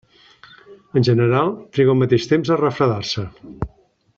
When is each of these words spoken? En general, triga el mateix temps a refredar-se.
En 1.01 1.05
general, 1.09 1.53
triga 1.77 1.93
el 1.95 1.99
mateix 2.05 2.27
temps 2.33 2.49
a 2.49 2.59
refredar-se. 2.63 3.29